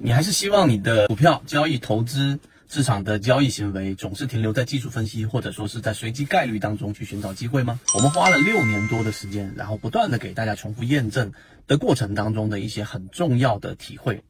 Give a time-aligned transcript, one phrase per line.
[0.00, 7.80] 你还是希望你的股票交易、投资市场的交易行为总是停留在技术分析，或者说是在随机概率当中去寻找机会吗？
[7.96, 11.32] 我们花了六年多的时间，然后不断的给大家重复验证
[11.66, 14.22] 的过程当中的一些很重要的体会。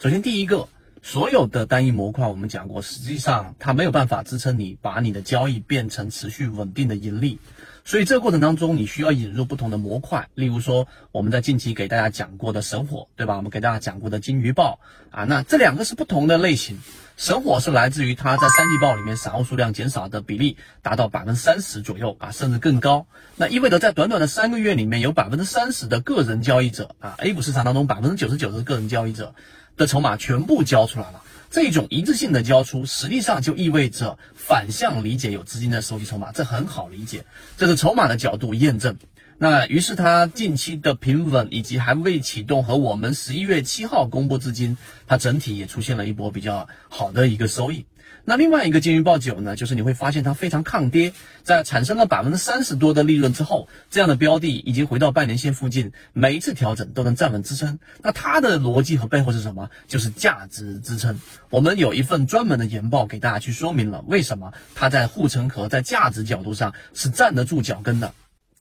[0.00, 0.68] 首先，第一个，
[1.08, 7.38] 所有的单一模块我们讲过，实际上它没有办法支撑你把你的交易变成持续稳定的盈利。
[7.84, 13.36] 所以这个过程当中，你需要引入不同的模块，例如说我们在近期给大家讲过的神火，对吧？
[13.36, 14.80] 我们给大家讲过的金鱼报
[15.12, 16.80] 啊，那这两个是不同的类型。
[17.16, 23.06] 神火是来自于它在三季报里面散户数量减少的比例达到百分之三十左右啊，甚至更高。
[23.36, 29.34] 那意味着在短短的三个月里面，有百分之三十的个人交易者啊，A 股市场当中百分之九十九的个人交易者
[29.78, 31.22] 的筹码全部交出来了。
[31.48, 37.24] 这种一致性的交出，实际上就意味着反向理解有资金在收集筹码，这很好理解。
[37.56, 38.98] 这是筹码的角度验证。
[39.38, 47.84] 那于是它近期的平稳以及还未启动和我们十一月七号公布至今，它整体也出现了一波比较好的一个收益。
[48.28, 51.12] 那另外一个金鱼报九呢，就是你会发现它非常抗跌，
[51.44, 57.78] 在产生了百分之三十多的利润之后，这样的标的已经回到半年线附近，每一次调整都能站稳支撑。
[58.02, 59.70] 那它的逻辑和背后是什么？
[59.86, 61.20] 就是价值支撑。
[61.50, 68.12] 我们有一份专门的研报给大家去说明了为什么它在护城河在价值角度上是站得住脚跟的。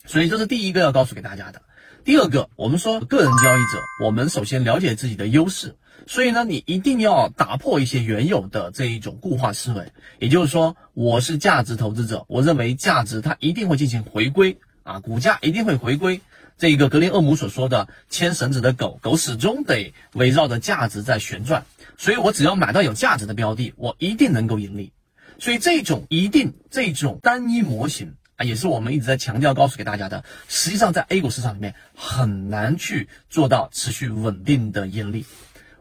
[0.06, 1.61] 所以这是第一个要告诉给大家的。
[2.03, 5.75] 第二个，我们说个人交易者，我们首先了解自己的优势。
[6.08, 16.22] 所以呢，你一定要打破一些原有的这一种固化思维，也就是说，我是价值投资者，我认为价值它一定会进行回归啊，股价一定会回归。
[16.59, 21.66] 这一个格林厄姆所说的牵绳子的狗狗始终得围绕着价值在旋转，
[21.97, 24.94] 所以我只要买到有价值的标的，我一定能够盈利。
[25.40, 35.25] 所以这种一定这种单一模型啊，也是我们一直在强调告诉给大家的，实际上在 A 股市场里面很难去做到持续稳定的盈利。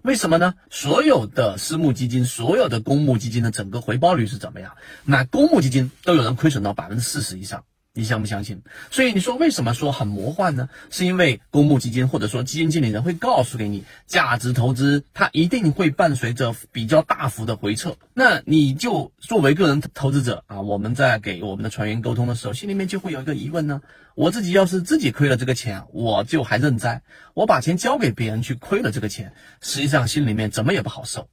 [0.03, 0.55] 为什么呢？
[0.71, 4.77] 所有的私募基金、所有的公募基金的整个回报率是怎么样？
[5.05, 7.65] 那公募基金都有人亏损到百分之四十以上。
[7.97, 8.63] 你相不相信？
[8.91, 10.69] 所以你说为什么说很魔幻呢？
[10.91, 17.97] 是因为公募基金或者说基金经理人会告诉给你，价值投资它一定会伴随着比较大幅的回撤。
[18.13, 23.81] 那你就作为个人投资者啊，我们在给我们的船员沟通的时候，心里面就会有一个疑问呢：
[24.17, 31.29] 我自己要是自己亏了这个钱，我就还认栽；我把钱交给别人去亏了这个钱，实际上心里面怎么也不好受。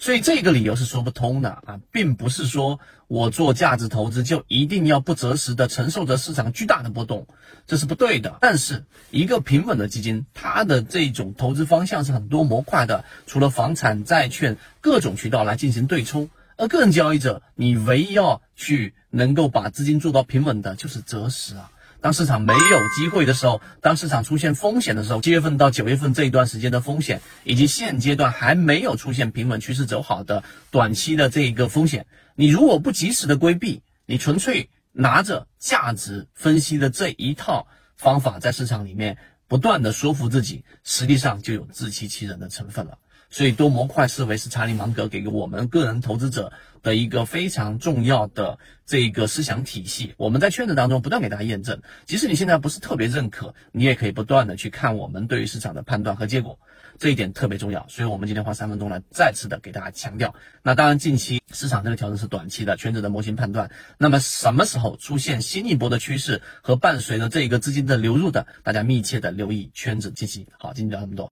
[0.00, 7.26] 所以这个理由是说不通的啊，并不是说我做价值投资就一定要不择时的承受着市场巨大的波动，
[7.66, 8.38] 这是不对的。
[8.40, 16.30] 但是一个平稳的基金，它的这种投资方向是很多模块的，除了房产、债券各种渠道来进行对冲。
[16.56, 21.70] 而个人交易者，你唯一要去能够把资金做到平稳的，就是择时啊。
[22.00, 37.66] 当市场没有机会的时候，当市场出现风险的时候，七月份到九月份这一段时间的风险，以及现阶段还没有出现平稳趋势走好的短期的这一个风险，你如果不及时的规避，你纯粹拿着价值分析的这一套
[37.96, 42.98] 方法在市场里面不断的说服自己，实际上就有自欺欺人的成分了。
[43.30, 46.52] 所以多模块思维是查理芒格给我们个人投资者
[46.82, 50.14] 的一个非常重要的这个思想体系。
[50.16, 56.58] 我们在圈子当中不断给大家验证，即使你现在不是特别认可，你也可以不断的去看我们对于市场的判断和结果，
[56.98, 57.86] 这一点特别重要。
[57.88, 60.34] 所以我们今天花三分钟来再次的给大家强调。
[60.62, 63.70] 那当然，近期市场这个调整是短期的圈子的模型判断。
[63.96, 70.48] 那么什么时候出现新一波的趋势和伴随着这个资金的流入的，大家密切的留意圈子信息。
[70.58, 71.30] 好，今天聊这么多。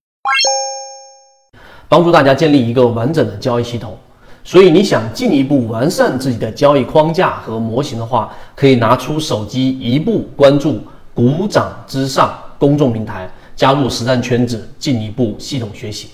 [1.88, 3.96] 帮助大家建立一个完整的交易系统，
[4.44, 10.78] 所以你想进一步完善自己的交易框架和模型的话，可以拿出手机一步关注
[11.14, 16.08] “股掌之上”公众平台，加入实战圈子，进一步系统学习。